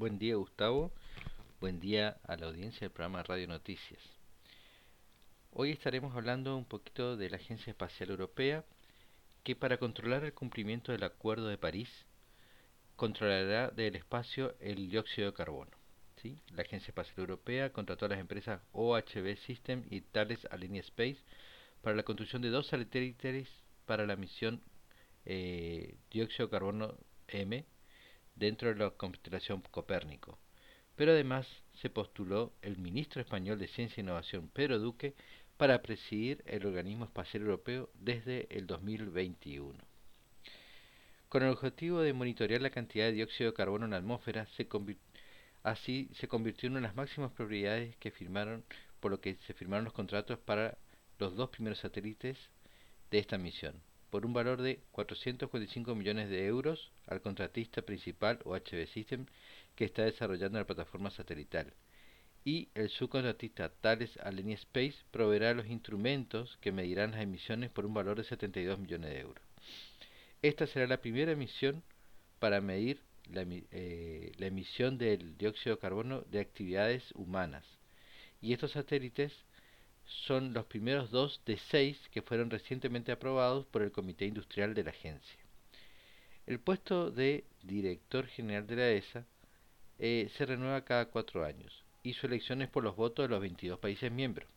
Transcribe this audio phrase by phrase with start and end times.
[0.00, 0.90] Buen día Gustavo,
[1.60, 4.00] buen día a la audiencia del programa Radio Noticias.
[5.52, 8.64] Hoy estaremos hablando un poquito de la Agencia Espacial Europea
[9.44, 11.90] que para controlar el cumplimiento del Acuerdo de París
[12.96, 15.70] controlará del espacio el dióxido de carbono.
[16.22, 16.40] ¿sí?
[16.54, 21.18] La Agencia Espacial Europea contrató a las empresas OHB System y Thales Alenia Space
[21.82, 23.50] para la construcción de dos satélites
[23.84, 24.62] para la misión
[25.26, 26.94] eh, dióxido de carbono
[27.28, 27.66] M
[28.40, 30.38] dentro de la constelación Copérnico.
[30.96, 35.14] Pero además se postuló el ministro español de Ciencia e Innovación, Pedro Duque,
[35.58, 39.78] para presidir el organismo espacial europeo desde el 2021.
[41.28, 44.48] Con el objetivo de monitorear la cantidad de dióxido de carbono en la atmósfera,
[45.62, 48.64] así se convirtió en una de las máximas prioridades que firmaron,
[49.00, 50.78] por lo que se firmaron los contratos para
[51.18, 52.38] los dos primeros satélites
[53.10, 58.56] de esta misión por un valor de 445 millones de euros al contratista principal o
[58.56, 59.26] HB System
[59.76, 61.72] que está desarrollando la plataforma satelital.
[62.44, 67.94] Y el subcontratista Thales Alenia Space proveerá los instrumentos que medirán las emisiones por un
[67.94, 69.44] valor de 72 millones de euros.
[70.42, 71.82] Esta será la primera misión
[72.38, 77.64] para medir eh, la emisión del dióxido de carbono de actividades humanas.
[78.40, 79.32] Y estos satélites
[80.10, 84.84] son los primeros dos de seis que fueron recientemente aprobados por el Comité Industrial de
[84.84, 85.38] la agencia.
[86.46, 89.24] El puesto de director general de la ESA
[89.98, 93.40] eh, se renueva cada cuatro años y su elección es por los votos de los
[93.40, 94.48] 22 países miembros.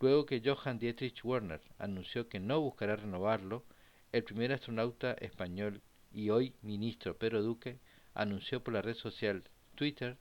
[0.00, 3.64] Luego que Johann Dietrich Werner anunció que no buscará renovarlo,
[4.12, 5.80] el primer astronauta español
[6.12, 7.78] y hoy ministro Pedro Duque
[8.12, 10.16] anunció por la red social Twitter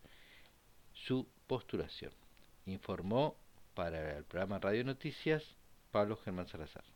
[0.93, 2.11] su postulación.
[2.65, 3.35] Informó
[3.73, 5.43] para el programa Radio Noticias,
[5.91, 6.92] Pablo Germán Salazar.